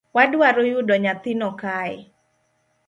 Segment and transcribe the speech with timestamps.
[0.15, 1.97] Wadwaro yudo nyathino kae